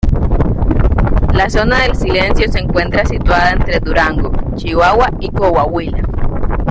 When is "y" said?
5.19-5.29